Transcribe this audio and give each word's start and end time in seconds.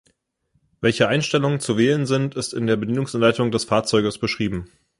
Welche 0.79 1.07
Einstellungen 1.07 1.59
zu 1.59 1.77
wählen 1.77 2.07
sind, 2.07 2.33
ist 2.33 2.55
in 2.55 2.65
der 2.65 2.75
Bedienungsanleitung 2.75 3.51
des 3.51 3.65
Fahrzeuges 3.65 4.17
beschrieben. 4.17 4.67